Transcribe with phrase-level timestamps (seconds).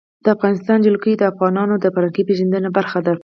[0.23, 3.13] د افغانستان جلکو د افغانانو د فرهنګي پیژندنې برخه ده.